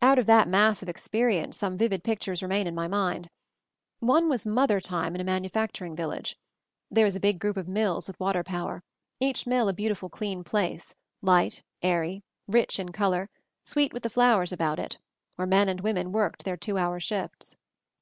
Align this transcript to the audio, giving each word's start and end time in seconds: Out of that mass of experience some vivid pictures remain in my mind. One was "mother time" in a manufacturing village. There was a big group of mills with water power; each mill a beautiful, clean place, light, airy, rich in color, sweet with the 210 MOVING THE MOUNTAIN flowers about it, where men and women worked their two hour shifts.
Out 0.00 0.18
of 0.18 0.24
that 0.24 0.48
mass 0.48 0.82
of 0.82 0.88
experience 0.88 1.58
some 1.58 1.76
vivid 1.76 2.02
pictures 2.02 2.42
remain 2.42 2.66
in 2.66 2.74
my 2.74 2.88
mind. 2.88 3.28
One 4.00 4.26
was 4.30 4.46
"mother 4.46 4.80
time" 4.80 5.14
in 5.14 5.20
a 5.20 5.24
manufacturing 5.24 5.94
village. 5.94 6.38
There 6.90 7.04
was 7.04 7.14
a 7.16 7.20
big 7.20 7.38
group 7.38 7.58
of 7.58 7.68
mills 7.68 8.06
with 8.08 8.18
water 8.18 8.42
power; 8.42 8.82
each 9.20 9.46
mill 9.46 9.68
a 9.68 9.74
beautiful, 9.74 10.08
clean 10.08 10.42
place, 10.42 10.94
light, 11.20 11.62
airy, 11.82 12.22
rich 12.46 12.78
in 12.80 12.92
color, 12.92 13.28
sweet 13.62 13.92
with 13.92 14.04
the 14.04 14.08
210 14.08 14.18
MOVING 14.18 14.34
THE 14.34 14.56
MOUNTAIN 14.56 14.86
flowers 14.86 14.88
about 14.88 14.96
it, 14.96 15.02
where 15.36 15.46
men 15.46 15.68
and 15.68 15.80
women 15.82 16.12
worked 16.12 16.44
their 16.44 16.56
two 16.56 16.78
hour 16.78 16.98
shifts. 16.98 17.58